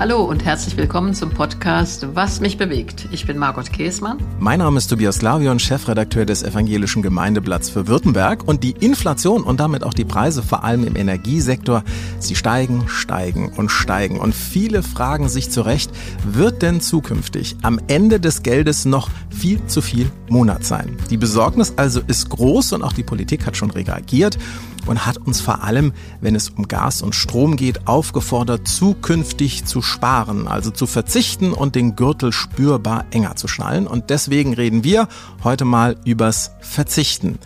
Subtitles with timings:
[0.00, 3.06] Hallo und herzlich willkommen zum Podcast Was mich bewegt.
[3.12, 4.16] Ich bin Margot Käßmann.
[4.38, 8.48] Mein Name ist Tobias Lavion, Chefredakteur des Evangelischen Gemeindeblatts für Württemberg.
[8.48, 11.84] Und die Inflation und damit auch die Preise, vor allem im Energiesektor,
[12.18, 14.18] sie steigen, steigen und steigen.
[14.18, 15.90] Und viele fragen sich zu Recht,
[16.24, 20.96] wird denn zukünftig am Ende des Geldes noch viel zu viel Monat sein?
[21.10, 24.38] Die Besorgnis also ist groß und auch die Politik hat schon reagiert
[24.86, 29.82] und hat uns vor allem, wenn es um Gas und Strom geht, aufgefordert, zukünftig zu
[29.82, 33.86] sparen, also zu verzichten und den Gürtel spürbar enger zu schnallen.
[33.86, 35.08] Und deswegen reden wir
[35.44, 37.38] heute mal übers Verzichten.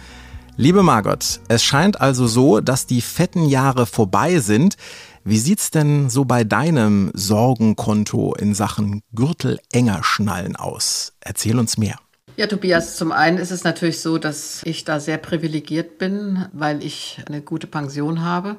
[0.56, 4.76] Liebe Margot, es scheint also so, dass die fetten Jahre vorbei sind.
[5.24, 11.14] Wie sieht's denn so bei deinem Sorgenkonto in Sachen Gürtel enger schnallen aus?
[11.20, 11.98] Erzähl uns mehr.
[12.36, 16.82] Ja, Tobias, zum einen ist es natürlich so, dass ich da sehr privilegiert bin, weil
[16.82, 18.56] ich eine gute Pension habe.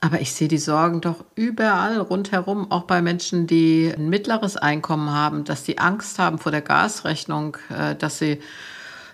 [0.00, 5.10] Aber ich sehe die Sorgen doch überall rundherum, auch bei Menschen, die ein mittleres Einkommen
[5.10, 8.38] haben, dass die Angst haben vor der Gasrechnung, äh, dass sie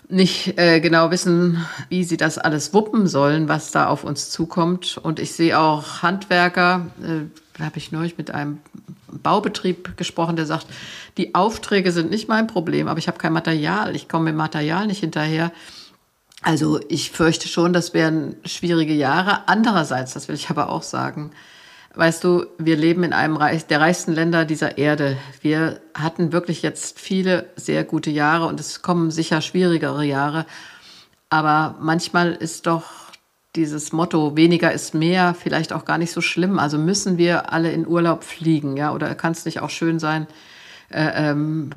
[0.09, 4.99] nicht äh, genau wissen, wie sie das alles wuppen sollen, was da auf uns zukommt.
[5.01, 8.59] Und ich sehe auch Handwerker, äh, da habe ich neulich mit einem
[9.11, 10.67] Baubetrieb gesprochen, der sagt,
[11.17, 14.87] die Aufträge sind nicht mein Problem, aber ich habe kein Material, ich komme mit Material
[14.87, 15.51] nicht hinterher.
[16.41, 19.47] Also ich fürchte schon, das wären schwierige Jahre.
[19.47, 21.31] Andererseits, das will ich aber auch sagen,
[21.93, 23.37] weißt du, wir leben in einem
[23.69, 25.17] der reichsten Länder dieser Erde.
[25.41, 30.45] Wir hatten wirklich jetzt viele sehr gute Jahre und es kommen sicher schwierigere Jahre.
[31.29, 33.00] Aber manchmal ist doch
[33.55, 36.57] dieses Motto weniger ist mehr vielleicht auch gar nicht so schlimm.
[36.59, 38.93] Also müssen wir alle in Urlaub fliegen, ja?
[38.93, 40.27] Oder kann es nicht auch schön sein,
[40.89, 41.71] äh, ähm,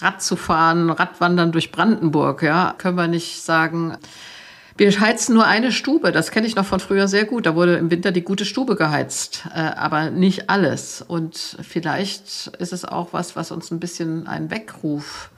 [0.00, 2.74] Rad zu fahren, Radwandern durch Brandenburg, ja?
[2.78, 3.98] Können wir nicht sagen,
[4.78, 6.12] wir heizen nur eine Stube.
[6.12, 7.46] Das kenne ich noch von früher sehr gut.
[7.46, 11.02] Da wurde im Winter die gute Stube geheizt, äh, aber nicht alles.
[11.02, 15.30] Und vielleicht ist es auch was, was uns ein bisschen einen Weckruf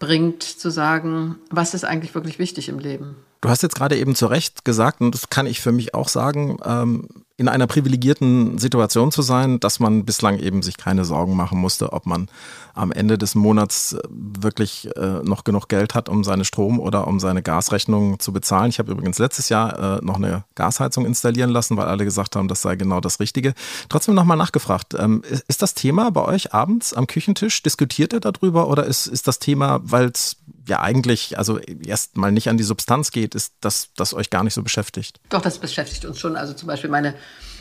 [0.00, 3.14] bringt, zu sagen, was ist eigentlich wirklich wichtig im Leben.
[3.42, 6.08] Du hast jetzt gerade eben zu Recht gesagt, und das kann ich für mich auch
[6.08, 11.34] sagen, ähm, in einer privilegierten Situation zu sein, dass man bislang eben sich keine Sorgen
[11.34, 12.28] machen musste, ob man
[12.74, 17.08] am Ende des Monats äh, wirklich äh, noch genug Geld hat, um seine Strom- oder
[17.08, 18.70] um seine Gasrechnung zu bezahlen.
[18.70, 22.46] Ich habe übrigens letztes Jahr äh, noch eine Gasheizung installieren lassen, weil alle gesagt haben,
[22.46, 23.54] das sei genau das Richtige.
[23.88, 27.60] Trotzdem nochmal nachgefragt, ähm, ist das Thema bei euch abends am Küchentisch?
[27.64, 30.36] Diskutiert ihr darüber oder ist, ist das Thema, weil es
[30.68, 34.44] ja eigentlich also erst mal nicht an die Substanz geht, ist das, das euch gar
[34.44, 35.20] nicht so beschäftigt?
[35.28, 36.36] Doch, das beschäftigt uns schon.
[36.36, 37.14] Also zum Beispiel meine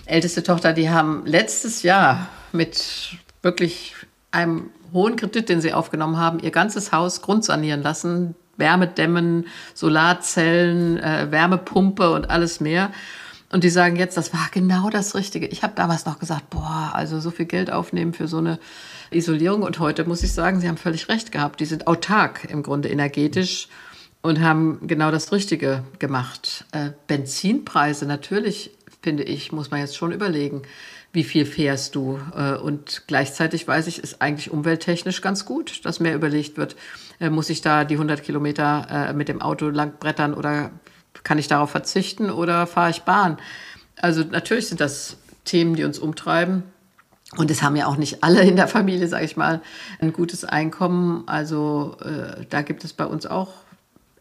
[0.06, 3.96] älteste Tochter, die haben letztes Jahr mit wirklich
[4.32, 8.36] einem hohen Kredit, den sie aufgenommen haben, ihr ganzes Haus grundsanieren lassen.
[8.58, 12.92] Wärmedämmen, Solarzellen, äh, Wärmepumpe und alles mehr.
[13.52, 15.46] Und die sagen jetzt, das war genau das Richtige.
[15.48, 18.60] Ich habe damals noch gesagt, boah, also so viel Geld aufnehmen für so eine
[19.12, 19.64] Isolierung.
[19.64, 21.60] Und heute muss ich sagen, sie haben völlig recht gehabt.
[21.60, 23.68] Die sind autark im Grunde energetisch
[24.22, 26.66] und haben genau das Richtige gemacht.
[26.72, 30.62] Äh, Benzinpreise, natürlich, finde ich, muss man jetzt schon überlegen,
[31.12, 32.20] wie viel fährst du.
[32.36, 36.78] Äh, und gleichzeitig weiß ich, ist eigentlich umwelttechnisch ganz gut, dass mehr überlegt wird,
[37.20, 40.72] äh, muss ich da die 100 Kilometer äh, mit dem Auto lang brettern oder
[41.24, 43.38] kann ich darauf verzichten oder fahre ich Bahn?
[44.02, 46.64] Also natürlich sind das Themen, die uns umtreiben.
[47.38, 49.62] Und es haben ja auch nicht alle in der Familie, sage ich mal,
[50.00, 51.24] ein gutes Einkommen.
[51.28, 53.54] Also äh, da gibt es bei uns auch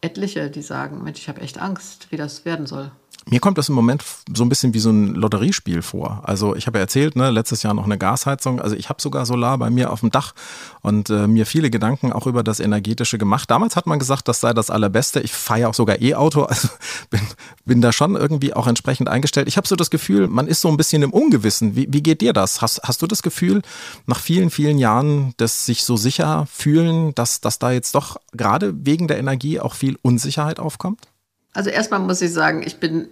[0.00, 2.92] etliche, die sagen, Mensch, ich habe echt Angst, wie das werden soll.
[3.30, 4.02] Mir kommt das im Moment
[4.34, 6.22] so ein bisschen wie so ein Lotteriespiel vor.
[6.24, 8.60] Also ich habe ja erzählt, ne, letztes Jahr noch eine Gasheizung.
[8.60, 10.32] Also ich habe sogar Solar bei mir auf dem Dach
[10.80, 13.50] und äh, mir viele Gedanken auch über das Energetische gemacht.
[13.50, 15.20] Damals hat man gesagt, das sei das Allerbeste.
[15.20, 16.68] Ich fahre ja auch sogar E-Auto, also
[17.10, 17.20] bin,
[17.66, 19.48] bin da schon irgendwie auch entsprechend eingestellt.
[19.48, 21.76] Ich habe so das Gefühl, man ist so ein bisschen im Ungewissen.
[21.76, 22.62] Wie, wie geht dir das?
[22.62, 23.62] Hast, hast du das Gefühl,
[24.06, 28.72] nach vielen, vielen Jahren des sich so sicher fühlen, dass, dass da jetzt doch gerade
[28.74, 31.09] wegen der Energie auch viel Unsicherheit aufkommt?
[31.52, 33.08] Also erstmal muss ich sagen, ich bin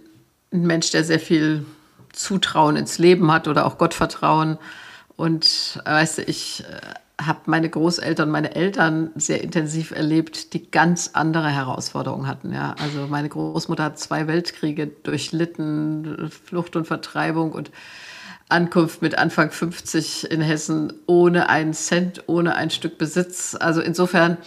[0.51, 1.65] ein Mensch, der sehr viel
[2.13, 4.57] Zutrauen ins Leben hat oder auch Gottvertrauen.
[5.15, 11.11] Und weißt du, ich äh, habe meine Großeltern, meine Eltern sehr intensiv erlebt, die ganz
[11.13, 12.53] andere Herausforderungen hatten.
[12.53, 12.75] Ja.
[12.81, 17.71] Also meine Großmutter hat zwei Weltkriege durchlitten, Flucht und Vertreibung und
[18.47, 23.55] Ankunft mit Anfang 50 in Hessen ohne einen Cent, ohne ein Stück Besitz.
[23.59, 24.37] Also insofern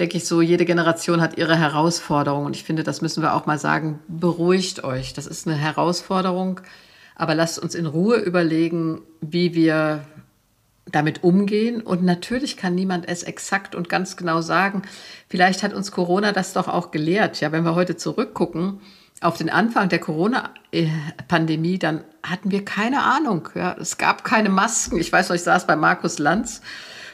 [0.00, 2.46] denke ich so, jede Generation hat ihre Herausforderung.
[2.46, 5.12] Und ich finde, das müssen wir auch mal sagen, beruhigt euch.
[5.12, 6.60] Das ist eine Herausforderung.
[7.14, 10.06] Aber lasst uns in Ruhe überlegen, wie wir
[10.86, 11.82] damit umgehen.
[11.82, 14.82] Und natürlich kann niemand es exakt und ganz genau sagen.
[15.28, 17.40] Vielleicht hat uns Corona das doch auch gelehrt.
[17.40, 18.80] Ja, wenn wir heute zurückgucken,
[19.20, 23.50] auf den Anfang der Corona-Pandemie, dann hatten wir keine Ahnung.
[23.54, 23.76] Ja.
[23.78, 24.98] Es gab keine Masken.
[24.98, 26.62] Ich weiß noch, ich saß bei Markus Lanz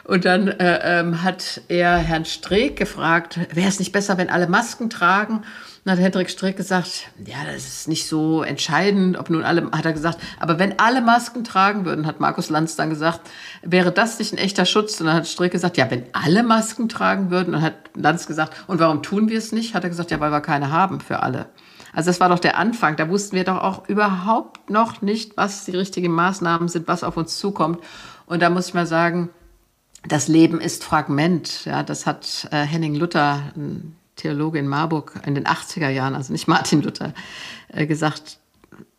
[0.06, 4.46] und dann äh, ähm, hat er Herrn Streeck gefragt, wäre es nicht besser, wenn alle
[4.46, 5.42] Masken tragen?
[5.84, 9.84] Und hat Hendrik Streeck gesagt, ja, das ist nicht so entscheidend, ob nun alle, hat
[9.84, 13.20] er gesagt, aber wenn alle Masken tragen würden, hat Markus Lanz dann gesagt,
[13.62, 15.00] wäre das nicht ein echter Schutz?
[15.00, 18.52] Und dann hat Streeck gesagt, ja, wenn alle Masken tragen würden, und hat Lanz gesagt,
[18.68, 19.74] und warum tun wir es nicht?
[19.74, 21.46] Hat er gesagt, ja, weil wir keine haben für alle.
[21.92, 22.94] Also das war doch der Anfang.
[22.94, 27.16] Da wussten wir doch auch überhaupt noch nicht, was die richtigen Maßnahmen sind, was auf
[27.16, 27.80] uns zukommt.
[28.26, 29.30] Und da muss ich mal sagen,
[30.08, 31.64] das Leben ist Fragment.
[31.64, 36.32] Ja, das hat äh, Henning Luther, ein Theologe in Marburg, in den 80er Jahren, also
[36.32, 37.14] nicht Martin Luther,
[37.68, 38.38] äh, gesagt.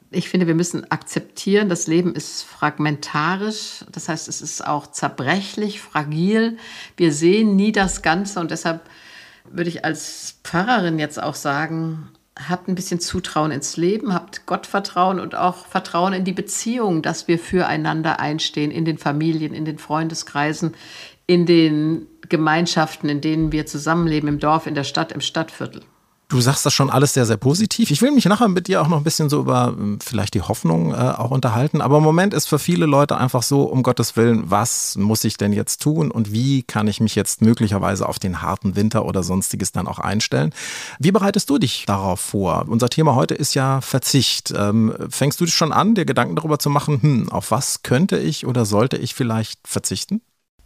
[0.09, 3.83] Ich finde, wir müssen akzeptieren, das Leben ist fragmentarisch.
[3.91, 6.57] Das heißt, es ist auch zerbrechlich, fragil.
[6.95, 8.89] Wir sehen nie das Ganze und deshalb
[9.51, 12.09] würde ich als Pfarrerin jetzt auch sagen,
[12.47, 17.27] habt ein bisschen Zutrauen ins Leben, habt Gottvertrauen und auch Vertrauen in die Beziehungen, dass
[17.27, 20.75] wir füreinander einstehen, in den Familien, in den Freundeskreisen,
[21.25, 25.81] in den Gemeinschaften, in denen wir zusammenleben, im Dorf, in der Stadt, im Stadtviertel.
[26.29, 27.89] Du sagst das schon alles sehr, sehr positiv.
[27.89, 30.41] Ich will mich nachher mit dir auch noch ein bisschen so über ähm, vielleicht die
[30.41, 31.79] Hoffnung äh, auch unterhalten.
[31.79, 35.37] Aber im Moment ist für viele Leute einfach so, um Gottes Willen, was muss ich
[35.37, 39.23] denn jetzt tun und wie kann ich mich jetzt möglicherweise auf den harten Winter oder
[39.23, 40.53] sonstiges dann auch einstellen?
[40.99, 42.65] Wie bereitest du dich darauf vor?
[42.67, 44.53] Unser Thema heute ist ja Verzicht.
[44.53, 48.17] Ähm, fängst du dich schon an, dir Gedanken darüber zu machen, hm, auf was könnte
[48.17, 50.19] ich oder sollte ich vielleicht verzichten?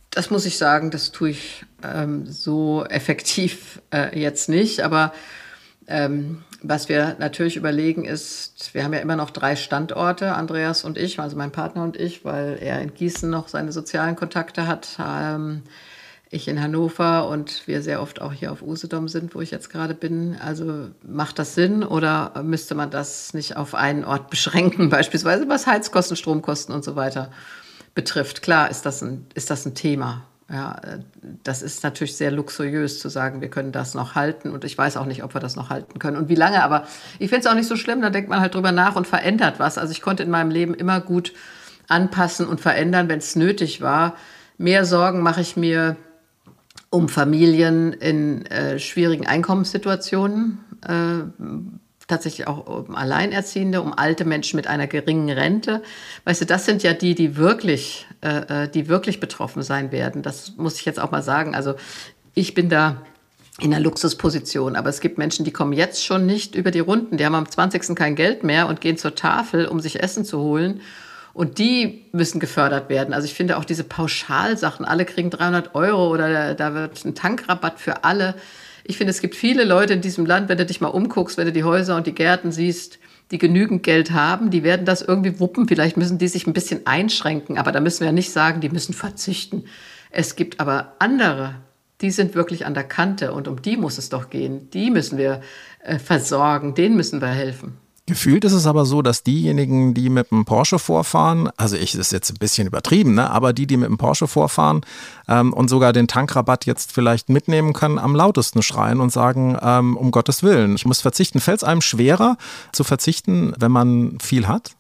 [0.10, 4.82] Das muss ich sagen, das tue ich ähm, so effektiv äh, jetzt nicht.
[4.82, 5.14] Aber
[5.88, 10.98] ähm, was wir natürlich überlegen ist, wir haben ja immer noch drei Standorte, Andreas und
[10.98, 14.98] ich, also mein Partner und ich, weil er in Gießen noch seine sozialen Kontakte hat.
[15.00, 15.64] Ähm,
[16.34, 19.70] ich in Hannover und wir sehr oft auch hier auf Usedom sind, wo ich jetzt
[19.70, 20.38] gerade bin.
[20.40, 25.68] Also macht das Sinn oder müsste man das nicht auf einen Ort beschränken, beispielsweise was
[25.68, 27.32] Heizkosten, Stromkosten und so weiter
[27.96, 28.42] betrifft?
[28.42, 30.24] Klar ist das ein, ist das ein Thema.
[30.52, 31.00] Ja, äh,
[31.44, 34.98] das ist natürlich sehr luxuriös zu sagen, wir können das noch halten und ich weiß
[34.98, 36.86] auch nicht, ob wir das noch halten können und wie lange, aber
[37.20, 39.60] ich finde es auch nicht so schlimm, da denkt man halt drüber nach und verändert
[39.60, 39.78] was.
[39.78, 41.34] Also ich konnte in meinem Leben immer gut
[41.88, 44.16] anpassen und verändern, wenn es nötig war.
[44.58, 45.96] Mehr Sorgen mache ich mir
[46.90, 51.24] um Familien in äh, schwierigen Einkommenssituationen, äh,
[52.08, 55.82] tatsächlich auch um Alleinerziehende, um alte Menschen mit einer geringen Rente.
[56.26, 60.22] Weißt du, das sind ja die, die wirklich, äh, äh, die wirklich betroffen sein werden.
[60.22, 61.56] Das muss ich jetzt auch mal sagen.
[61.56, 61.76] Also
[62.34, 63.02] ich bin da
[63.60, 64.76] in einer Luxusposition.
[64.76, 67.18] Aber es gibt Menschen, die kommen jetzt schon nicht über die Runden.
[67.18, 67.96] Die haben am 20.
[67.96, 70.82] kein Geld mehr und gehen zur Tafel, um sich Essen zu holen.
[71.34, 73.14] Und die müssen gefördert werden.
[73.14, 77.80] Also ich finde auch diese Pauschalsachen, alle kriegen 300 Euro oder da wird ein Tankrabatt
[77.80, 78.36] für alle.
[78.84, 81.46] Ich finde, es gibt viele Leute in diesem Land, wenn du dich mal umguckst, wenn
[81.46, 83.00] du die Häuser und die Gärten siehst,
[83.32, 85.68] die genügend Geld haben, die werden das irgendwie wuppen.
[85.68, 88.70] Vielleicht müssen die sich ein bisschen einschränken, aber da müssen wir ja nicht sagen, die
[88.70, 89.66] müssen verzichten.
[90.10, 91.56] Es gibt aber andere,
[92.02, 94.70] die sind wirklich an der Kante und um die muss es doch gehen.
[94.72, 95.42] Die müssen wir
[95.84, 97.78] äh, versorgen, denen müssen wir helfen.
[98.08, 102.12] Gefühlt ist es aber so, dass diejenigen, die mit dem Porsche vorfahren, also ich ist
[102.12, 104.82] jetzt ein bisschen übertrieben, ne, aber die, die mit dem Porsche vorfahren
[105.28, 109.96] ähm, und sogar den Tankrabatt jetzt vielleicht mitnehmen können, am lautesten schreien und sagen, ähm,
[109.98, 111.40] um Gottes Willen, ich muss verzichten.
[111.40, 112.38] Fällt es einem schwerer
[112.72, 114.72] zu verzichten, wenn man viel hat?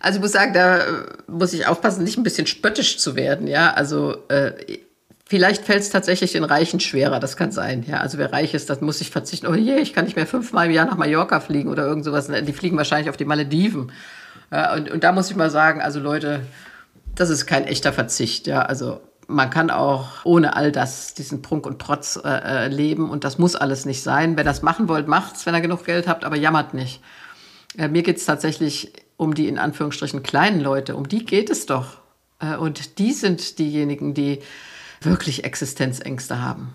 [0.00, 0.80] Also ich muss sagen, da
[1.28, 3.46] muss ich aufpassen, nicht ein bisschen spöttisch zu werden.
[3.46, 4.52] Ja, also äh,
[5.28, 7.84] Vielleicht fällt es tatsächlich den Reichen schwerer, das kann sein.
[7.88, 9.48] Ja, also wer reich ist, das muss ich verzichten.
[9.48, 12.28] Oh je, ich kann nicht mehr fünfmal im Jahr nach Mallorca fliegen oder irgend sowas.
[12.28, 13.90] Die fliegen wahrscheinlich auf die Malediven.
[14.52, 16.46] Ja, und, und da muss ich mal sagen, also Leute,
[17.16, 18.46] das ist kein echter Verzicht.
[18.46, 23.10] Ja, also man kann auch ohne all das, diesen Prunk und Protz äh, äh leben
[23.10, 24.38] und das muss alles nicht sein.
[24.38, 27.02] Ihr das machen wollt, macht's, wenn ihr genug Geld habt, aber jammert nicht.
[27.76, 31.98] Äh, mir geht's tatsächlich um die in Anführungsstrichen kleinen Leute, um die geht es doch.
[32.38, 34.40] Äh, und die sind diejenigen, die
[35.06, 36.74] wirklich Existenzängste haben.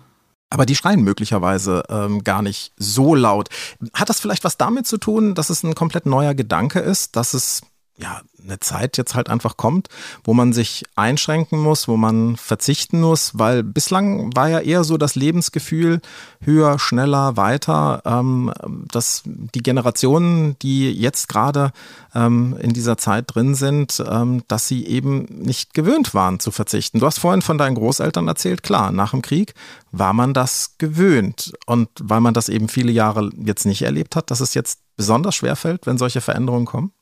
[0.50, 3.48] Aber die schreien möglicherweise ähm, gar nicht so laut.
[3.94, 7.32] Hat das vielleicht was damit zu tun, dass es ein komplett neuer Gedanke ist, dass
[7.32, 7.62] es
[8.02, 9.88] ja, eine Zeit jetzt halt einfach kommt,
[10.24, 14.96] wo man sich einschränken muss, wo man verzichten muss, weil bislang war ja eher so
[14.96, 16.00] das Lebensgefühl
[16.40, 18.52] höher, schneller, weiter, ähm,
[18.90, 21.72] dass die Generationen, die jetzt gerade
[22.14, 26.98] ähm, in dieser Zeit drin sind, ähm, dass sie eben nicht gewöhnt waren zu verzichten.
[26.98, 29.54] Du hast vorhin von deinen Großeltern erzählt, klar, nach dem Krieg
[29.92, 34.30] war man das gewöhnt und weil man das eben viele Jahre jetzt nicht erlebt hat,
[34.30, 36.92] dass es jetzt besonders schwer fällt, wenn solche Veränderungen kommen?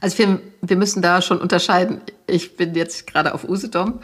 [0.00, 2.00] Also wir, wir müssen da schon unterscheiden.
[2.26, 4.00] Ich bin jetzt gerade auf Usedom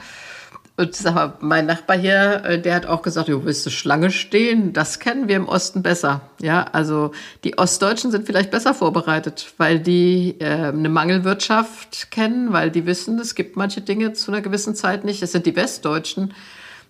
[0.76, 4.11] Und sag mal, mein Nachbar hier, äh, der hat auch gesagt, du willst du Schlange
[4.11, 4.72] stehen?
[4.72, 6.22] Das kennen wir im Osten besser.
[6.40, 7.12] Ja, also
[7.44, 13.18] die Ostdeutschen sind vielleicht besser vorbereitet, weil die äh, eine Mangelwirtschaft kennen, weil die wissen,
[13.18, 15.22] es gibt manche Dinge zu einer gewissen Zeit nicht.
[15.22, 16.32] Es sind die Westdeutschen,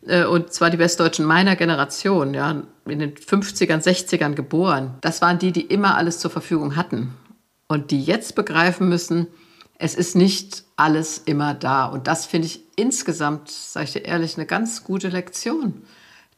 [0.07, 4.95] äh, und zwar die Westdeutschen meiner Generation, ja, in den 50ern, 60ern geboren.
[5.01, 7.15] Das waren die, die immer alles zur Verfügung hatten.
[7.73, 9.29] Und die jetzt begreifen müssen,
[9.79, 11.87] es ist nicht alles immer da.
[11.87, 15.81] Und das finde ich insgesamt, sage ich dir ehrlich, eine ganz gute Lektion.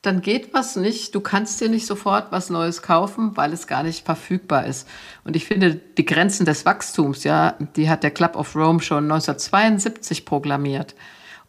[0.02, 1.12] Dann geht was nicht.
[1.12, 4.86] Du kannst dir nicht sofort was Neues kaufen, weil es gar nicht verfügbar ist.
[5.24, 9.10] Und ich finde, die Grenzen des Wachstums, ja, die hat der Club of Rome schon
[9.10, 10.94] 1972 proklamiert.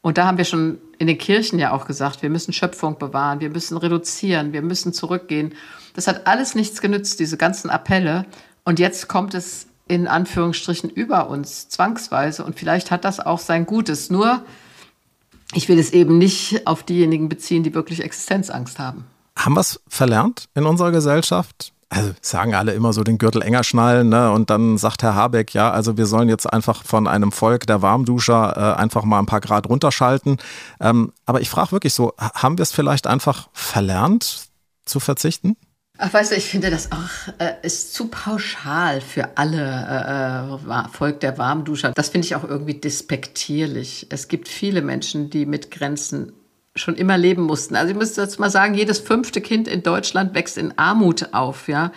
[0.02, 3.40] Und da haben wir schon in den Kirchen ja auch gesagt, wir müssen Schöpfung bewahren,
[3.40, 5.54] wir müssen reduzieren, wir müssen zurückgehen.
[5.94, 8.26] Das hat alles nichts genützt, diese ganzen Appelle.
[8.64, 12.44] Und jetzt kommt es in Anführungsstrichen über uns, zwangsweise.
[12.44, 14.10] Und vielleicht hat das auch sein Gutes.
[14.10, 14.44] Nur,
[15.54, 19.06] ich will es eben nicht auf diejenigen beziehen, die wirklich Existenzangst haben.
[19.38, 21.74] Haben wir es verlernt in unserer Gesellschaft?
[21.90, 24.32] Also sagen alle immer so den Gürtel enger schnallen, ne?
[24.32, 27.84] Und dann sagt Herr Habeck, ja, also wir sollen jetzt einfach von einem Volk der
[27.84, 30.38] Warmduscher äh, einfach mal ein paar Grad runterschalten.
[30.80, 34.48] Ähm, aber ich frage wirklich so, haben wir es vielleicht einfach verlernt
[34.86, 35.58] zu verzichten?
[35.98, 40.90] Ach, weißt du, ich finde das auch äh, ist zu pauschal für alle äh, äh
[40.92, 41.92] Volk der Warmduscher.
[41.94, 44.08] Das finde ich auch irgendwie despektierlich.
[44.10, 46.34] Es gibt viele Menschen, die mit Grenzen
[46.76, 47.78] schon immer leben mussten.
[47.78, 51.70] Also ich muss jetzt mal sagen, jedes fünfte Kind in Deutschland wächst in Armut auf,
[51.70, 51.92] ja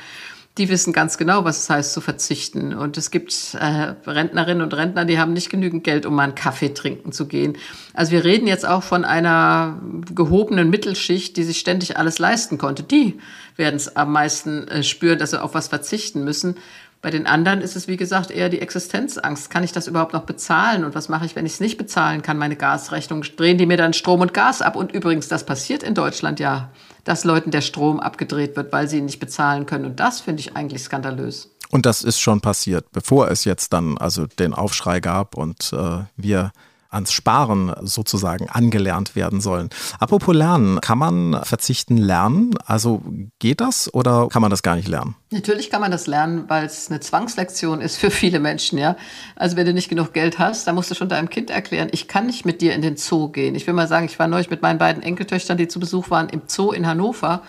[0.58, 2.74] die wissen ganz genau, was es heißt zu verzichten.
[2.74, 6.34] Und es gibt äh, Rentnerinnen und Rentner, die haben nicht genügend Geld, um mal einen
[6.34, 7.56] Kaffee trinken zu gehen.
[7.94, 9.80] Also wir reden jetzt auch von einer
[10.14, 12.82] gehobenen Mittelschicht, die sich ständig alles leisten konnte.
[12.82, 13.18] Die
[13.58, 16.56] werden es am meisten äh, spüren, dass sie auf was verzichten müssen.
[17.02, 19.50] Bei den anderen ist es, wie gesagt, eher die Existenzangst.
[19.50, 20.84] Kann ich das überhaupt noch bezahlen?
[20.84, 23.22] Und was mache ich, wenn ich es nicht bezahlen kann, meine Gasrechnung?
[23.36, 24.74] Drehen die mir dann Strom und Gas ab?
[24.74, 26.70] Und übrigens, das passiert in Deutschland ja
[27.08, 29.86] dass Leuten der Strom abgedreht wird, weil sie ihn nicht bezahlen können.
[29.86, 31.50] Und das finde ich eigentlich skandalös.
[31.70, 36.04] Und das ist schon passiert, bevor es jetzt dann also den Aufschrei gab und äh,
[36.16, 36.52] wir
[36.90, 39.68] ans Sparen sozusagen angelernt werden sollen.
[39.98, 42.54] Apropos Lernen, kann man verzichten lernen?
[42.64, 43.02] Also
[43.38, 45.14] geht das oder kann man das gar nicht lernen?
[45.30, 48.96] Natürlich kann man das lernen, weil es eine Zwangslektion ist für viele Menschen, ja.
[49.36, 52.08] Also wenn du nicht genug Geld hast, dann musst du schon deinem Kind erklären, ich
[52.08, 53.54] kann nicht mit dir in den Zoo gehen.
[53.54, 56.30] Ich will mal sagen, ich war neulich mit meinen beiden Enkeltöchtern, die zu Besuch waren,
[56.30, 57.42] im Zoo in Hannover.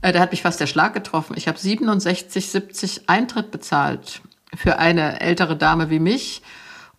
[0.00, 1.34] Äh, da hat mich fast der Schlag getroffen.
[1.36, 4.22] Ich habe 67, 70 Eintritt bezahlt
[4.54, 6.42] für eine ältere Dame wie mich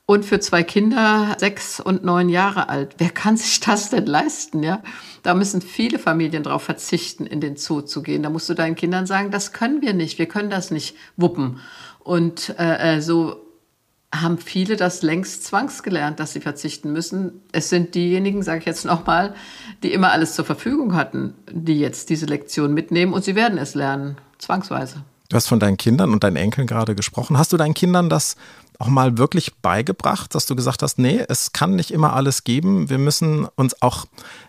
[0.06, 2.96] und für zwei Kinder, sechs und neun Jahre alt.
[2.98, 4.82] Wer kann sich das denn leisten, ja?
[5.22, 8.24] Da müssen viele Familien darauf verzichten, in den Zoo zu gehen.
[8.24, 11.60] Da musst du deinen Kindern sagen, das können wir nicht, wir können das nicht wuppen.
[12.00, 13.38] Und äh, äh so
[14.14, 17.42] haben viele das längst zwangsgelernt, dass sie verzichten müssen.
[17.52, 19.34] Es sind diejenigen, sage ich jetzt nochmal,
[19.82, 23.74] die immer alles zur Verfügung hatten, die jetzt diese Lektion mitnehmen und sie werden es
[23.74, 25.04] lernen, zwangsweise.
[25.30, 27.40] Du hast von deinen Kindern und deinen Enkeln gerade gesprochen.
[27.40, 28.36] Hast du deinen Kindern das
[28.80, 32.90] auch mal wirklich beigebracht, dass du gesagt hast, nee, es kann nicht immer alles geben.
[32.90, 34.06] Wir müssen uns auch,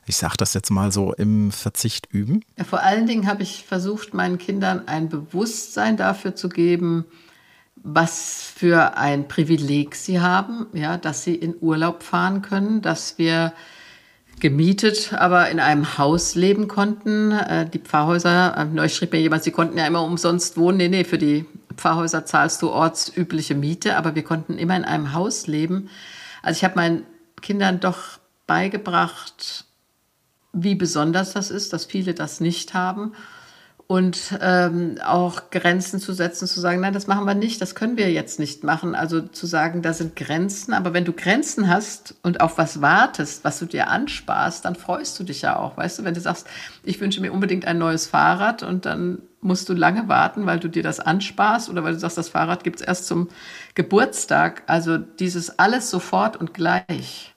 [0.06, 2.44] ich sage das jetzt mal so, im Verzicht üben?
[2.58, 7.04] Ja, vor allen Dingen habe ich versucht, meinen Kindern ein Bewusstsein dafür zu geben,
[7.76, 13.52] was für ein Privileg sie haben, ja, dass sie in Urlaub fahren können, dass wir
[14.40, 17.32] gemietet, aber in einem Haus leben konnten.
[17.32, 20.78] Äh, die Pfarrhäuser, äh, neu schrieb mir jemand, sie konnten ja immer umsonst wohnen.
[20.78, 25.12] Nee, nee, für die Pfarrhäuser zahlst du ortsübliche Miete, aber wir konnten immer in einem
[25.12, 25.90] Haus leben.
[26.42, 27.06] Also ich habe meinen
[27.40, 29.64] Kindern doch beigebracht,
[30.52, 33.12] wie besonders das ist, dass viele das nicht haben
[33.86, 37.98] und ähm, auch Grenzen zu setzen, zu sagen, nein, das machen wir nicht, das können
[37.98, 38.94] wir jetzt nicht machen.
[38.94, 43.44] Also zu sagen, da sind Grenzen, aber wenn du Grenzen hast und auf was wartest,
[43.44, 46.46] was du dir ansparst, dann freust du dich ja auch, weißt du, wenn du sagst,
[46.82, 50.68] ich wünsche mir unbedingt ein neues Fahrrad und dann musst du lange warten, weil du
[50.68, 53.28] dir das ansparst oder weil du sagst, das Fahrrad gibt es erst zum
[53.74, 54.62] Geburtstag.
[54.66, 57.34] Also dieses alles sofort und gleich,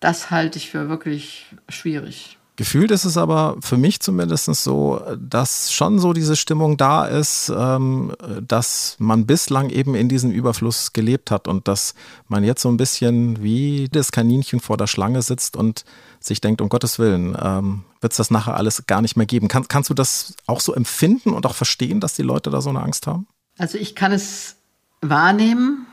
[0.00, 2.38] das halte ich für wirklich schwierig.
[2.56, 7.52] Gefühlt ist es aber für mich zumindest so, dass schon so diese Stimmung da ist,
[7.54, 11.94] ähm, dass man bislang eben in diesem Überfluss gelebt hat und dass
[12.28, 15.84] man jetzt so ein bisschen wie das Kaninchen vor der Schlange sitzt und
[16.18, 19.48] sich denkt, um Gottes Willen, ähm, wird es das nachher alles gar nicht mehr geben.
[19.48, 22.70] Kann, kannst du das auch so empfinden und auch verstehen, dass die Leute da so
[22.70, 23.26] eine Angst haben?
[23.58, 24.56] Also ich kann es
[25.02, 25.86] wahrnehmen,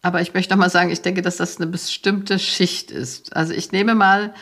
[0.00, 3.34] aber ich möchte noch mal sagen, ich denke, dass das eine bestimmte Schicht ist.
[3.34, 4.32] Also ich nehme mal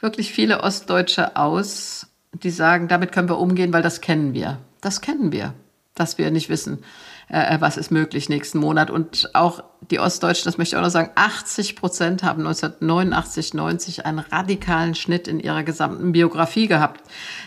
[0.00, 4.58] wirklich viele Ostdeutsche aus, die sagen, damit können wir umgehen, weil das kennen wir.
[4.80, 5.54] Das kennen wir,
[5.94, 6.82] dass wir nicht wissen.
[7.30, 8.90] äh, was ist möglich nächsten Monat.
[8.90, 14.06] Und auch die Ostdeutschen, das möchte ich auch noch sagen, 80 Prozent haben 1989, 90
[14.06, 17.02] einen radikalen Schnitt in ihrer gesamten Biografie gehabt,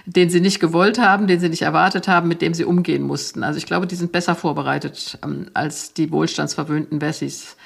[0.06, 3.44] den sie nicht gewollt haben, den sie nicht erwartet haben, mit dem sie umgehen mussten.
[3.44, 7.58] Also ich glaube, die sind besser vorbereitet ähm, als die wohlstandsverwöhnten Wessis.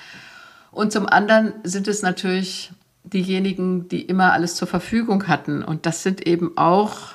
[0.71, 2.71] Und zum anderen sind es natürlich
[3.09, 5.63] diejenigen, die immer alles zur Verfügung hatten.
[5.63, 7.13] Und das sind eben auch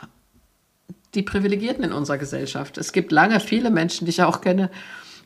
[1.14, 2.78] die Privilegierten in unserer Gesellschaft.
[2.78, 4.70] Es gibt lange viele Menschen, die ich auch kenne,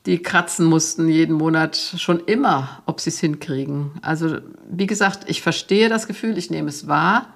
[0.06, 3.90] die kratzen mussten jeden Monat schon immer, ob sie es hinkriegen.
[4.02, 4.38] Also
[4.70, 7.35] wie gesagt, ich verstehe das Gefühl, ich nehme es wahr.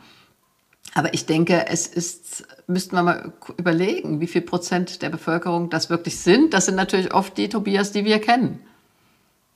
[0.95, 5.91] Aber ich denke, es ist, müssten wir mal überlegen, wie viel Prozent der Bevölkerung das
[5.91, 6.53] wirklich sind.
[6.53, 8.61] Das sind natürlich oft die Tobias, die wir kennen.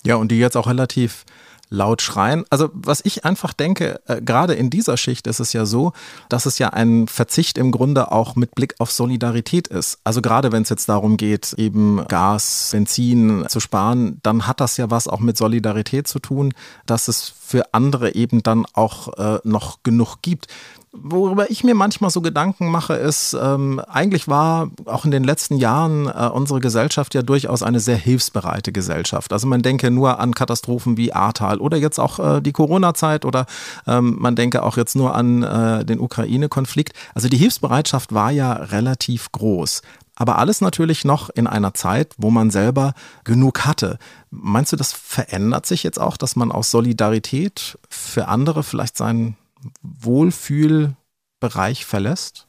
[0.04, 1.24] Ja, und die jetzt auch relativ
[1.70, 2.44] laut schreien.
[2.50, 5.92] Also was ich einfach denke, äh, gerade in dieser Schicht ist es ja so,
[6.28, 9.98] dass es ja ein Verzicht im Grunde auch mit Blick auf Solidarität ist.
[10.04, 14.76] Also gerade wenn es jetzt darum geht, eben Gas, Benzin zu sparen, dann hat das
[14.76, 16.52] ja was auch mit Solidarität zu tun,
[16.86, 20.48] dass es für andere eben dann auch äh, noch genug gibt.
[20.96, 25.56] Worüber ich mir manchmal so Gedanken mache, ist, ähm, eigentlich war auch in den letzten
[25.56, 29.32] Jahren äh, unsere Gesellschaft ja durchaus eine sehr hilfsbereite Gesellschaft.
[29.32, 33.46] Also man denke nur an Katastrophen wie Ahrtal oder jetzt auch äh, die Corona-Zeit oder
[33.88, 36.92] ähm, man denke auch jetzt nur an äh, den Ukraine-Konflikt.
[37.12, 39.82] Also die Hilfsbereitschaft war ja relativ groß.
[40.14, 43.98] Aber alles natürlich noch in einer Zeit, wo man selber genug hatte.
[44.30, 49.36] Meinst du, das verändert sich jetzt auch, dass man aus Solidarität für andere vielleicht seinen
[49.82, 52.46] Wohlfühlbereich verlässt?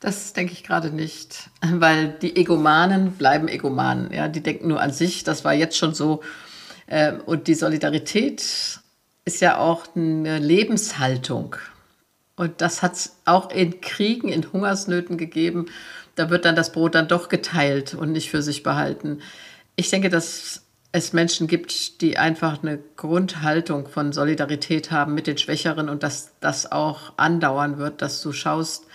[0.00, 4.12] Das denke ich gerade nicht, weil die Egomanen bleiben Egomanen.
[4.12, 5.24] Ja, die denken nur an sich.
[5.24, 6.22] Das war jetzt schon so.
[6.88, 8.80] Ähm, und die Solidarität
[9.24, 11.56] ist ja auch eine Lebenshaltung.
[12.34, 15.66] Und das hat es auch in Kriegen, in Hungersnöten gegeben.
[16.16, 19.20] Da wird dann das Brot dann doch geteilt und nicht für sich behalten.
[19.76, 25.38] Ich denke, dass es Menschen gibt, die einfach eine Grundhaltung von Solidarität haben mit den
[25.38, 28.86] Schwächeren und dass das auch andauern wird, dass du schaust,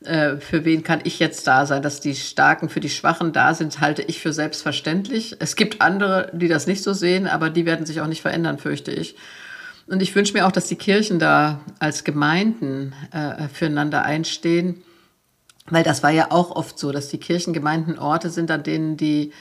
[0.00, 3.52] äh, für wen kann ich jetzt da sein, dass die Starken für die Schwachen da
[3.54, 5.36] sind, halte ich für selbstverständlich.
[5.38, 8.58] Es gibt andere, die das nicht so sehen, aber die werden sich auch nicht verändern,
[8.58, 9.14] fürchte ich.
[9.86, 14.82] Und ich wünsche mir auch, dass die Kirchen da als Gemeinden äh, füreinander einstehen,
[15.66, 19.32] weil das war ja auch oft so, dass die Kirchengemeinden Orte sind, an denen die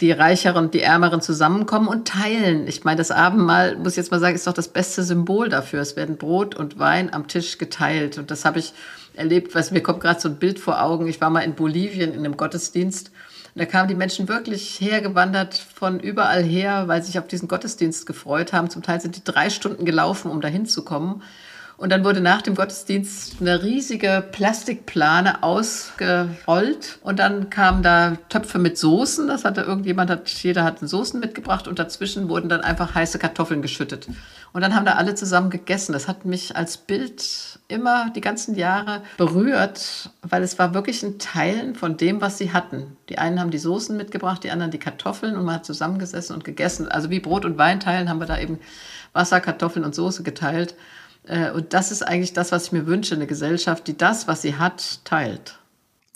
[0.00, 2.66] die Reicheren und die Ärmeren zusammenkommen und teilen.
[2.66, 5.82] Ich meine, das Abendmahl, muss ich jetzt mal sagen, ist doch das beste Symbol dafür.
[5.82, 8.16] Es werden Brot und Wein am Tisch geteilt.
[8.16, 8.72] Und das habe ich
[9.14, 11.06] erlebt, was mir kommt gerade so ein Bild vor Augen.
[11.06, 13.10] Ich war mal in Bolivien in einem Gottesdienst.
[13.54, 17.48] Und da kamen die Menschen wirklich hergewandert von überall her, weil sie sich auf diesen
[17.48, 18.70] Gottesdienst gefreut haben.
[18.70, 21.22] Zum Teil sind die drei Stunden gelaufen, um dahin zu kommen.
[21.82, 28.60] Und dann wurde nach dem Gottesdienst eine riesige Plastikplane ausgerollt und dann kamen da Töpfe
[28.60, 29.26] mit Soßen.
[29.26, 33.62] Das hatte irgendjemand, hat, jeder hat Soßen mitgebracht und dazwischen wurden dann einfach heiße Kartoffeln
[33.62, 34.06] geschüttet.
[34.52, 35.92] Und dann haben da alle zusammen gegessen.
[35.92, 41.18] Das hat mich als Bild immer die ganzen Jahre berührt, weil es war wirklich ein
[41.18, 42.96] Teilen von dem, was sie hatten.
[43.08, 46.44] Die einen haben die Soßen mitgebracht, die anderen die Kartoffeln und man hat zusammengesessen und
[46.44, 46.86] gegessen.
[46.86, 48.60] Also wie Brot und Wein teilen, haben wir da eben
[49.12, 50.76] Wasser, Kartoffeln und Soße geteilt.
[51.24, 54.42] Äh, und das ist eigentlich das, was ich mir wünsche, eine Gesellschaft, die das, was
[54.42, 55.58] sie hat, teilt.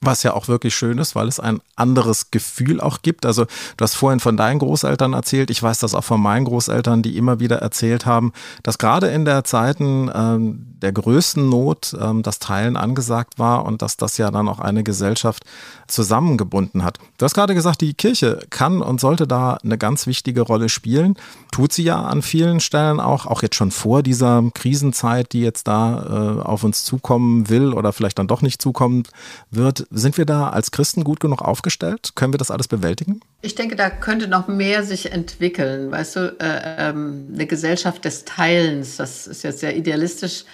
[0.02, 3.24] Was ja auch wirklich schön ist, weil es ein anderes Gefühl auch gibt.
[3.24, 5.50] Also du hast vorhin von deinen Großeltern erzählt.
[5.50, 8.32] Ich weiß das auch von meinen Großeltern, die immer wieder erzählt haben,
[8.62, 13.80] dass gerade in der Zeiten ähm, der größten Not ähm, das Teilen angesagt war und
[13.80, 15.44] dass das ja dann auch eine Gesellschaft
[15.87, 16.98] zusammengebunden hat.
[17.18, 21.16] Du hast gerade gesagt, die Kirche kann und sollte da eine ganz wichtige Rolle spielen.
[21.52, 25.66] Tut sie ja an vielen Stellen auch, auch jetzt schon vor dieser Krisenzeit, die jetzt
[25.68, 29.04] da äh, auf uns zukommen will oder vielleicht dann doch nicht zukommen
[29.50, 29.87] wird.
[29.98, 32.11] Sind wir da als Christen gut genug aufgestellt?
[32.16, 33.20] Können wir das alles bewältigen?
[33.40, 35.90] Ich denke, da könnte noch mehr sich entwickeln.
[35.90, 40.44] Weißt du, äh, ähm, eine Gesellschaft des Teilens, das ist jetzt sehr idealistisch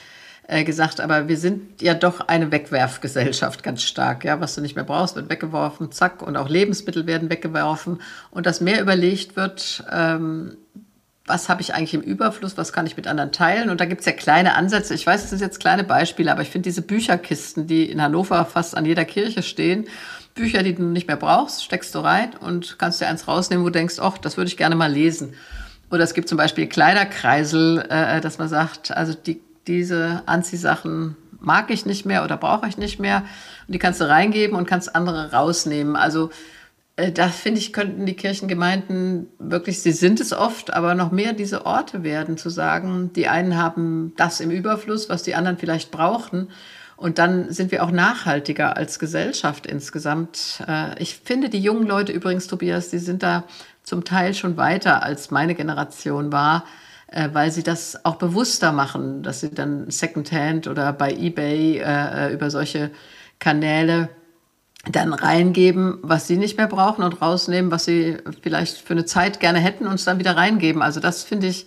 [0.47, 4.25] äh, gesagt, aber wir sind ja doch eine Wegwerfgesellschaft ganz stark.
[4.25, 8.01] Ja, was du nicht mehr brauchst, wird weggeworfen, zack, und auch Lebensmittel werden weggeworfen.
[8.31, 10.57] Und dass mehr überlegt wird, ähm,
[11.27, 13.71] was habe ich eigentlich im Überfluss, was kann ich mit anderen teilen.
[13.71, 14.95] Und da gibt es ja kleine Ansätze.
[14.95, 18.45] Ich weiß, es sind jetzt kleine Beispiele, aber ich finde diese Bücherkisten, die in Hannover
[18.45, 19.87] fast an jeder Kirche stehen,
[20.35, 23.69] Bücher, die du nicht mehr brauchst, steckst du rein und kannst dir eins rausnehmen, wo
[23.69, 25.35] du denkst, ach, das würde ich gerne mal lesen.
[25.91, 31.71] Oder es gibt zum Beispiel Kleiderkreisel, äh, dass man sagt, also die diese Anziehsachen mag
[31.71, 33.25] ich nicht mehr oder brauche ich nicht mehr.
[33.67, 35.97] Und die kannst du reingeben und kannst andere rausnehmen.
[35.97, 36.31] Also
[37.11, 41.67] da finde ich, könnten die Kirchengemeinden wirklich, sie sind es oft, aber noch mehr diese
[41.67, 46.49] Orte werden, zu sagen, die einen haben das im Überfluss, was die anderen vielleicht brauchten.
[46.97, 50.63] Und dann sind wir auch nachhaltiger als Gesellschaft insgesamt.
[50.69, 53.45] Äh, ich finde die jungen Leute übrigens, Tobias, die sind da
[53.83, 56.65] zum Teil schon weiter als meine Generation war,
[57.09, 62.33] äh, weil sie das auch bewusster machen, dass sie dann Secondhand oder bei eBay äh,
[62.33, 62.91] über solche
[63.41, 64.09] Kanäle
[64.91, 69.39] dann reingeben, was sie nicht mehr brauchen und rausnehmen, was sie vielleicht für eine Zeit
[69.39, 70.83] gerne hätten und es dann wieder reingeben.
[70.83, 71.67] Also das finde ich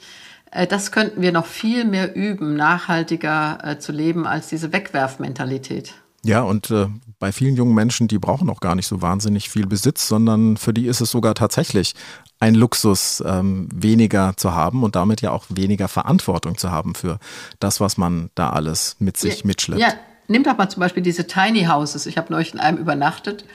[0.51, 5.93] äh, das könnten wir noch viel mehr üben, nachhaltiger äh, zu leben als diese Wegwerfmentalität.
[6.23, 6.87] Ja, und äh,
[7.19, 10.73] bei vielen jungen Menschen, die brauchen auch gar nicht so wahnsinnig viel Besitz, sondern für
[10.73, 11.93] die ist es sogar tatsächlich
[12.39, 17.19] ein Luxus, ähm, weniger zu haben und damit ja auch weniger Verantwortung zu haben für
[17.59, 19.81] das, was man da alles mit sich ja, mitschleppt.
[19.81, 19.93] Ja,
[20.27, 22.05] nimm doch mal zum Beispiel diese Tiny Houses.
[22.05, 23.45] Ich habe neulich in einem übernachtet,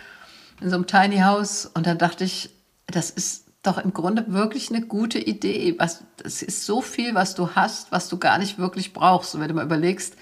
[0.60, 2.50] in so einem Tiny House, und dann dachte ich,
[2.86, 5.74] das ist doch im Grunde wirklich eine gute Idee.
[5.78, 9.34] Was, es ist so viel, was du hast, was du gar nicht wirklich brauchst.
[9.34, 10.16] Und wenn du mal überlegst,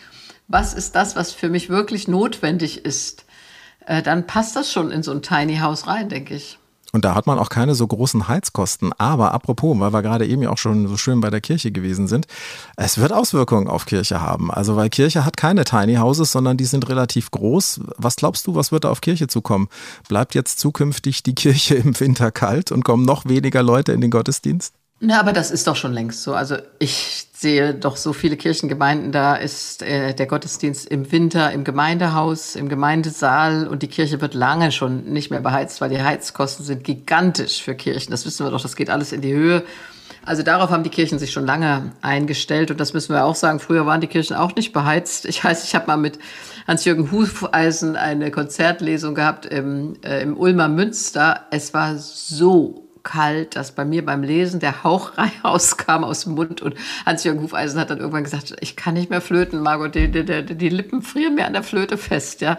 [0.48, 3.26] was ist das, was für mich wirklich notwendig ist,
[3.87, 6.58] äh, dann passt das schon in so ein Tiny House rein, denke ich.
[6.92, 8.92] Und da hat man auch keine so großen Heizkosten.
[8.96, 12.09] Aber apropos, weil wir gerade eben ja auch schon so schön bei der Kirche gewesen
[12.09, 12.27] sind,
[12.77, 14.51] es wird Auswirkungen auf Kirche haben.
[14.51, 17.81] Also weil Kirche hat keine Tiny Houses, sondern die sind relativ groß.
[17.96, 19.68] Was glaubst du, was wird da auf Kirche zukommen?
[20.09, 24.11] Bleibt jetzt zukünftig die Kirche im Winter kalt und kommen noch weniger Leute in den
[24.11, 24.72] Gottesdienst?
[25.01, 26.35] Na, aber das ist doch schon längst so.
[26.35, 31.62] Also ich sehe doch so viele Kirchengemeinden, da ist äh, der Gottesdienst im Winter im
[31.62, 36.64] Gemeindehaus, im Gemeindesaal und die Kirche wird lange schon nicht mehr beheizt, weil die Heizkosten
[36.64, 38.11] sind gigantisch für Kirchen.
[38.11, 39.62] Das wissen wir doch, das geht alles in die Höhe.
[40.24, 43.61] Also darauf haben die Kirchen sich schon lange eingestellt und das müssen wir auch sagen.
[43.61, 45.24] Früher waren die Kirchen auch nicht beheizt.
[45.24, 46.18] Ich weiß, ich habe mal mit
[46.66, 51.46] Hans-Jürgen Hufeisen eine Konzertlesung gehabt im, äh, im Ulmer Münster.
[51.53, 55.12] Es war so kalt, dass bei mir beim Lesen der Hauch
[55.44, 56.74] rauskam aus dem Mund und
[57.06, 60.68] Hans-Jürgen Hufeisen hat dann irgendwann gesagt, ich kann nicht mehr flöten, Margot, die, die, die
[60.68, 62.58] Lippen frieren mir an der Flöte fest, ja.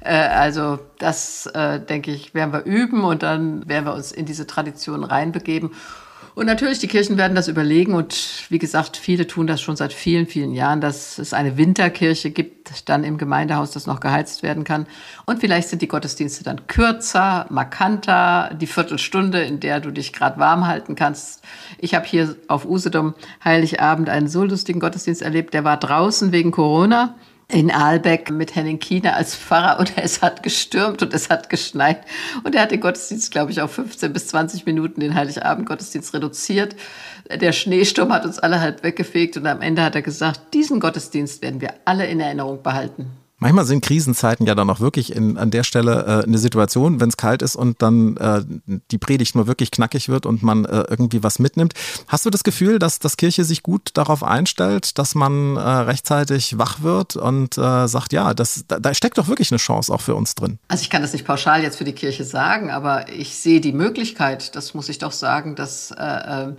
[0.00, 4.26] Äh, also das, äh, denke ich, werden wir üben und dann werden wir uns in
[4.26, 5.70] diese Tradition reinbegeben.
[6.38, 9.92] Und natürlich, die Kirchen werden das überlegen und wie gesagt, viele tun das schon seit
[9.92, 14.62] vielen, vielen Jahren, dass es eine Winterkirche gibt, dann im Gemeindehaus, das noch geheizt werden
[14.62, 14.86] kann.
[15.26, 20.38] Und vielleicht sind die Gottesdienste dann kürzer, markanter, die Viertelstunde, in der du dich gerade
[20.38, 21.42] warm halten kannst.
[21.78, 26.52] Ich habe hier auf Usedom Heiligabend einen so lustigen Gottesdienst erlebt, der war draußen wegen
[26.52, 27.16] Corona
[27.50, 32.00] in Aalbeck mit Henning Kiener als Pfarrer und es hat gestürmt und es hat geschneit
[32.44, 36.76] und er hat den Gottesdienst, glaube ich, auf 15 bis 20 Minuten, den Heiligabend-Gottesdienst reduziert.
[37.30, 41.40] Der Schneesturm hat uns alle halt weggefegt und am Ende hat er gesagt, diesen Gottesdienst
[41.40, 43.10] werden wir alle in Erinnerung behalten.
[43.40, 47.08] Manchmal sind Krisenzeiten ja dann auch wirklich in, an der Stelle äh, eine Situation, wenn
[47.08, 48.42] es kalt ist und dann äh,
[48.90, 51.74] die Predigt nur wirklich knackig wird und man äh, irgendwie was mitnimmt.
[52.08, 56.58] Hast du das Gefühl, dass das Kirche sich gut darauf einstellt, dass man äh, rechtzeitig
[56.58, 60.00] wach wird und äh, sagt, ja, das, da, da steckt doch wirklich eine Chance auch
[60.00, 60.58] für uns drin?
[60.66, 63.72] Also ich kann das nicht pauschal jetzt für die Kirche sagen, aber ich sehe die
[63.72, 66.56] Möglichkeit, das muss ich doch sagen, dass äh, ähm,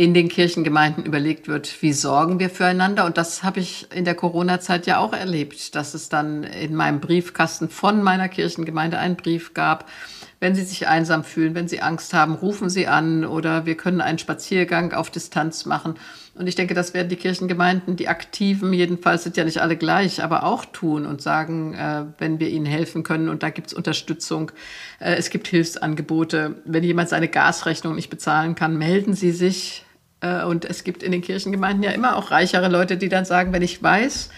[0.00, 3.04] in den Kirchengemeinden überlegt wird, wie sorgen wir füreinander.
[3.04, 7.00] Und das habe ich in der Corona-Zeit ja auch erlebt, dass es dann in meinem
[7.00, 9.90] Briefkasten von meiner Kirchengemeinde einen Brief gab.
[10.38, 14.00] Wenn Sie sich einsam fühlen, wenn Sie Angst haben, rufen Sie an oder wir können
[14.00, 15.96] einen Spaziergang auf Distanz machen.
[16.34, 20.22] Und ich denke, das werden die Kirchengemeinden, die Aktiven jedenfalls sind ja nicht alle gleich,
[20.22, 23.74] aber auch tun und sagen, äh, wenn wir ihnen helfen können und da gibt es
[23.74, 24.50] Unterstützung,
[24.98, 26.62] äh, es gibt Hilfsangebote.
[26.64, 29.84] Wenn jemand seine Gasrechnung nicht bezahlen kann, melden Sie sich
[30.22, 33.62] und es gibt in den Kirchengemeinden ja immer auch reichere Leute, die dann sagen, wenn
[33.62, 34.30] ich weiß,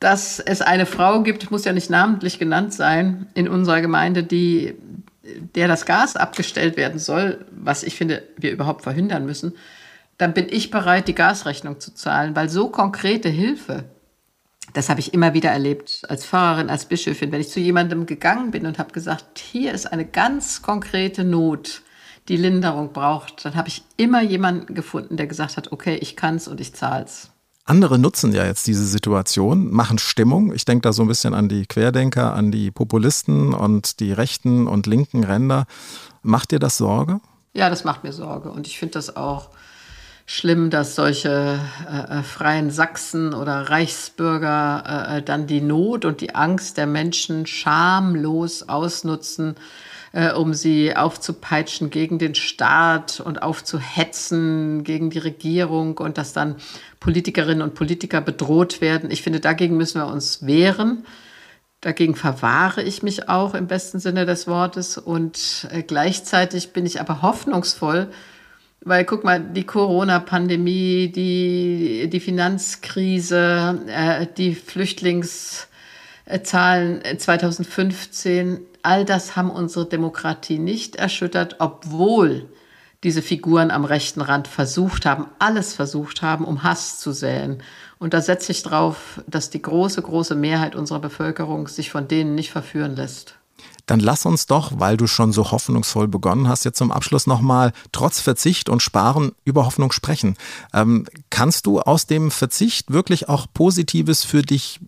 [0.00, 4.74] dass es eine Frau gibt, muss ja nicht namentlich genannt sein, in unserer Gemeinde, die,
[5.54, 9.54] der das Gas abgestellt werden soll, was ich finde, wir überhaupt verhindern müssen,
[10.18, 13.84] dann bin ich bereit, die Gasrechnung zu zahlen, weil so konkrete Hilfe,
[14.72, 18.50] das habe ich immer wieder erlebt als Pfarrerin, als Bischöfin, wenn ich zu jemandem gegangen
[18.50, 21.81] bin und habe gesagt, hier ist eine ganz konkrete Not,
[22.28, 26.48] die Linderung braucht, dann habe ich immer jemanden gefunden, der gesagt hat, okay, ich kann's
[26.48, 27.30] und ich zahl's.
[27.64, 30.52] Andere nutzen ja jetzt diese Situation, machen Stimmung.
[30.52, 34.66] Ich denke da so ein bisschen an die Querdenker, an die Populisten und die rechten
[34.66, 35.66] und linken Ränder.
[36.22, 37.20] Macht dir das Sorge?
[37.54, 38.50] Ja, das macht mir Sorge.
[38.50, 39.50] Und ich finde das auch
[40.26, 46.20] schlimm, dass solche äh, äh freien Sachsen oder Reichsbürger äh, äh, dann die Not und
[46.20, 49.56] die Angst der Menschen schamlos ausnutzen
[50.12, 56.56] äh, um sie aufzupeitschen gegen den Staat und aufzuhetzen gegen die Regierung und dass dann
[57.00, 59.10] Politikerinnen und Politiker bedroht werden.
[59.10, 61.04] Ich finde, dagegen müssen wir uns wehren.
[61.80, 67.00] Dagegen verwahre ich mich auch im besten Sinne des Wortes und äh, gleichzeitig bin ich
[67.00, 68.08] aber hoffnungsvoll,
[68.84, 75.66] weil guck mal, die Corona-Pandemie, die, die Finanzkrise, äh, die Flüchtlings-
[76.44, 82.48] Zahlen 2015, all das haben unsere Demokratie nicht erschüttert, obwohl
[83.02, 87.62] diese Figuren am rechten Rand versucht haben, alles versucht haben, um Hass zu säen.
[87.98, 92.34] Und da setze ich drauf, dass die große, große Mehrheit unserer Bevölkerung sich von denen
[92.34, 93.36] nicht verführen lässt.
[93.86, 97.72] Dann lass uns doch, weil du schon so hoffnungsvoll begonnen hast, jetzt zum Abschluss nochmal
[97.90, 100.36] trotz Verzicht und Sparen über Hoffnung sprechen.
[100.72, 104.80] Ähm, kannst du aus dem Verzicht wirklich auch Positives für dich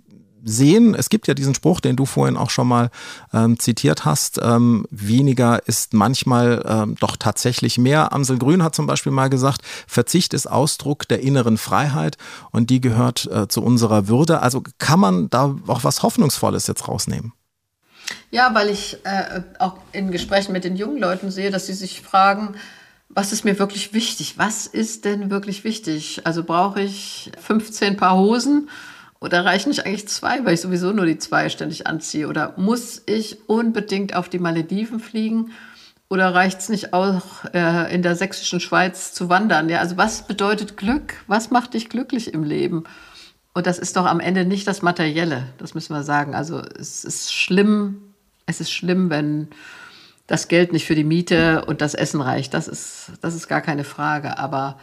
[0.44, 0.94] sehen.
[0.94, 2.90] Es gibt ja diesen Spruch, den du vorhin auch schon mal
[3.32, 4.40] ähm, zitiert hast.
[4.42, 8.12] Ähm, weniger ist manchmal ähm, doch tatsächlich mehr.
[8.12, 12.16] Amsel Grün hat zum Beispiel mal gesagt, Verzicht ist Ausdruck der inneren Freiheit
[12.50, 14.40] und die gehört äh, zu unserer Würde.
[14.40, 17.32] Also kann man da auch was Hoffnungsvolles jetzt rausnehmen?
[18.30, 22.02] Ja, weil ich äh, auch in Gesprächen mit den jungen Leuten sehe, dass sie sich
[22.02, 22.54] fragen,
[23.08, 24.38] was ist mir wirklich wichtig?
[24.38, 26.22] Was ist denn wirklich wichtig?
[26.24, 28.68] Also brauche ich 15 Paar Hosen
[29.20, 32.28] oder reichen nicht eigentlich zwei, weil ich sowieso nur die zwei ständig anziehe?
[32.28, 35.52] Oder muss ich unbedingt auf die Malediven fliegen?
[36.10, 39.68] Oder reicht es nicht auch äh, in der sächsischen Schweiz zu wandern?
[39.68, 41.14] Ja, also was bedeutet Glück?
[41.26, 42.84] Was macht dich glücklich im Leben?
[43.54, 46.34] Und das ist doch am Ende nicht das Materielle, das müssen wir sagen.
[46.34, 48.02] Also es ist schlimm,
[48.46, 49.48] es ist schlimm, wenn
[50.26, 52.52] das Geld nicht für die Miete und das Essen reicht.
[52.52, 54.38] Das ist, das ist gar keine Frage.
[54.38, 54.78] Aber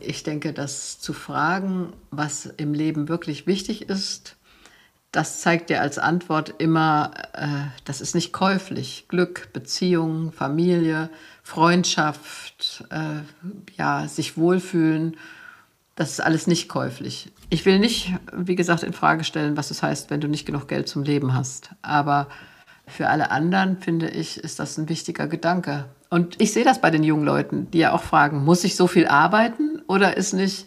[0.00, 4.36] ich denke, dass zu fragen, was im Leben wirklich wichtig ist,
[5.12, 7.48] das zeigt dir als Antwort immer, äh,
[7.84, 9.06] das ist nicht käuflich.
[9.08, 11.08] Glück, Beziehung, Familie,
[11.42, 13.22] Freundschaft, äh,
[13.76, 15.16] ja, sich wohlfühlen,
[15.96, 17.32] das ist alles nicht käuflich.
[17.50, 20.68] Ich will nicht, wie gesagt, in Frage stellen, was es heißt, wenn du nicht genug
[20.68, 21.70] Geld zum Leben hast.
[21.82, 22.28] Aber
[22.86, 25.86] für alle anderen, finde ich, ist das ein wichtiger Gedanke.
[26.10, 28.86] Und ich sehe das bei den jungen Leuten, die ja auch fragen, muss ich so
[28.86, 30.66] viel arbeiten oder ist nicht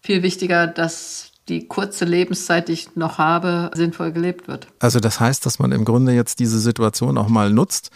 [0.00, 4.66] viel wichtiger, dass die kurze Lebenszeit, die ich noch habe, sinnvoll gelebt wird?
[4.78, 7.90] Also das heißt, dass man im Grunde jetzt diese Situation auch mal nutzt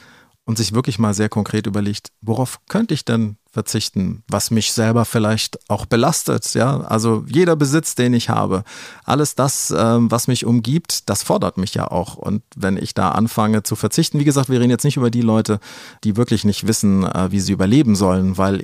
[0.44, 5.04] und sich wirklich mal sehr konkret überlegt, worauf könnte ich denn verzichten, was mich selber
[5.04, 6.54] vielleicht auch belastet.
[6.54, 8.62] Ja, also jeder Besitz, den ich habe,
[9.04, 12.16] alles das, ähm, was mich umgibt, das fordert mich ja auch.
[12.16, 15.22] Und wenn ich da anfange zu verzichten, wie gesagt, wir reden jetzt nicht über die
[15.22, 15.60] Leute,
[16.04, 18.58] die wirklich nicht wissen, äh, wie sie überleben sollen, weil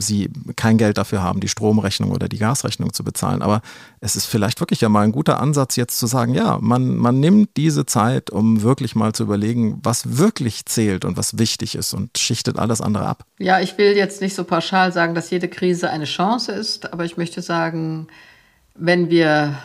[0.00, 3.42] sie kein Geld dafür haben, die Stromrechnung oder die Gasrechnung zu bezahlen.
[3.42, 3.60] Aber
[4.00, 7.20] es ist vielleicht wirklich ja mal ein guter Ansatz, jetzt zu sagen, ja, man, man
[7.20, 11.92] nimmt diese Zeit, um wirklich mal zu überlegen, was wirklich zählt und was wichtig ist
[11.92, 13.24] und schichtet alles andere ab.
[13.38, 16.92] Ja, ich will jetzt nicht nicht so pauschal sagen, dass jede Krise eine Chance ist,
[16.92, 18.06] aber ich möchte sagen,
[18.76, 19.58] wenn wir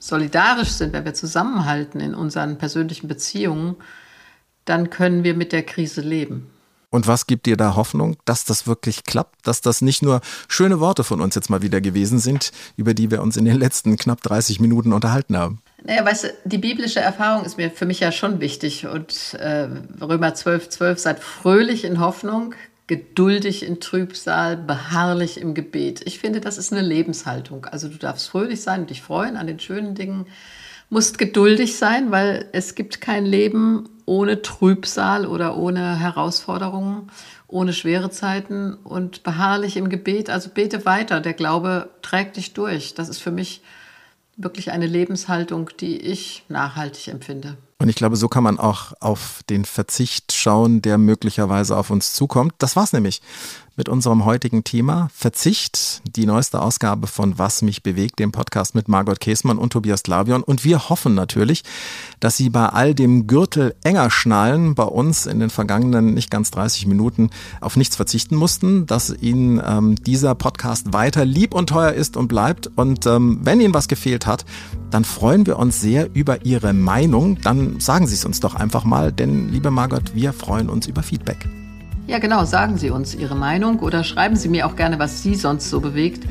[0.00, 3.76] solidarisch sind, wenn wir zusammenhalten in unseren persönlichen Beziehungen,
[4.64, 6.50] dann können wir mit der Krise leben.
[6.90, 10.80] Und was gibt dir da Hoffnung, dass das wirklich klappt, dass das nicht nur schöne
[10.80, 13.96] Worte von uns jetzt mal wieder gewesen sind, über die wir uns in den letzten
[13.96, 15.62] knapp 30 Minuten unterhalten haben?
[15.84, 18.86] Naja, weißt du, die biblische Erfahrung ist mir für mich ja schon wichtig.
[18.86, 19.68] Und äh,
[20.00, 22.54] Römer 12, 12, seid fröhlich in Hoffnung,
[22.92, 26.02] geduldig in Trübsal, beharrlich im Gebet.
[26.04, 27.64] Ich finde, das ist eine Lebenshaltung.
[27.64, 30.26] Also du darfst fröhlich sein und dich freuen an den schönen Dingen,
[30.90, 37.10] musst geduldig sein, weil es gibt kein Leben ohne Trübsal oder ohne Herausforderungen,
[37.48, 40.28] ohne schwere Zeiten und beharrlich im Gebet.
[40.28, 41.22] Also bete weiter.
[41.22, 42.92] Der Glaube trägt dich durch.
[42.92, 43.62] Das ist für mich
[44.36, 47.56] wirklich eine Lebenshaltung, die ich nachhaltig empfinde.
[47.82, 52.12] Und ich glaube, so kann man auch auf den Verzicht schauen, der möglicherweise auf uns
[52.12, 52.54] zukommt.
[52.58, 53.20] Das war's nämlich
[53.76, 58.88] mit unserem heutigen Thema Verzicht, die neueste Ausgabe von Was mich bewegt, dem Podcast mit
[58.88, 60.42] Margot Käßmann und Tobias Glavion.
[60.42, 61.62] Und wir hoffen natürlich,
[62.20, 66.50] dass Sie bei all dem Gürtel enger schnallen bei uns in den vergangenen nicht ganz
[66.50, 67.30] 30 Minuten
[67.60, 72.28] auf nichts verzichten mussten, dass Ihnen ähm, dieser Podcast weiter lieb und teuer ist und
[72.28, 72.70] bleibt.
[72.76, 74.44] Und ähm, wenn Ihnen was gefehlt hat,
[74.90, 77.40] dann freuen wir uns sehr über Ihre Meinung.
[77.40, 81.02] Dann sagen Sie es uns doch einfach mal, denn liebe Margot, wir freuen uns über
[81.02, 81.61] Feedback.
[82.12, 85.34] Ja, genau, sagen Sie uns Ihre Meinung oder schreiben Sie mir auch gerne, was Sie
[85.34, 86.24] sonst so bewegt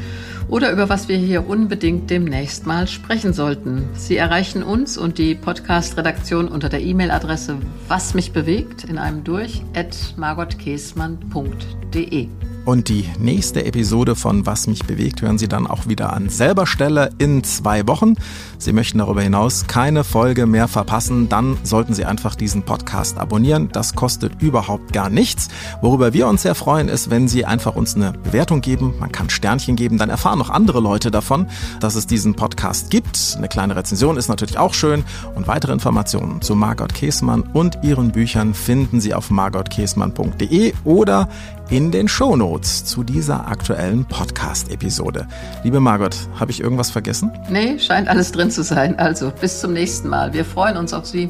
[0.48, 3.90] oder über was wir hier unbedingt demnächst mal sprechen sollten.
[3.96, 9.64] Sie erreichen uns und die Podcast-Redaktion unter der E-Mail-Adresse was mich bewegt in einem durch
[9.74, 12.30] at margotkäßmann.de.
[12.64, 16.68] Und die nächste Episode von Was mich bewegt hören Sie dann auch wieder an selber
[16.68, 18.14] Stelle in zwei Wochen.
[18.60, 23.70] Sie möchten darüber hinaus keine Folge mehr verpassen, dann sollten Sie einfach diesen Podcast abonnieren.
[23.72, 25.48] Das kostet überhaupt gar nichts.
[25.82, 28.94] Worüber wir uns sehr freuen, ist, wenn Sie einfach uns eine Bewertung geben.
[29.00, 31.48] Man kann Sternchen geben, dann erfahren noch andere Leute davon,
[31.80, 33.34] dass es diesen Podcast gibt.
[33.38, 35.04] Eine kleine Rezension ist natürlich auch schön.
[35.34, 41.28] Und weitere Informationen zu Margot Käßmann und ihren Büchern finden Sie auf margotkäßmann.de oder
[41.72, 45.26] in den Shownotes zu dieser aktuellen Podcast-Episode.
[45.64, 47.32] Liebe Margot, habe ich irgendwas vergessen?
[47.50, 49.00] Nee, scheint alles drin zu sein.
[49.00, 50.34] Also bis zum nächsten Mal.
[50.34, 51.30] Wir freuen uns auf Sie.